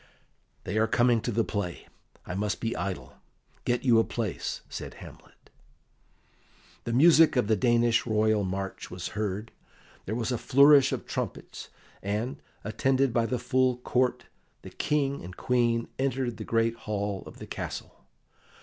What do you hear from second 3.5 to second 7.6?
Get you a place," said Hamlet. The music of the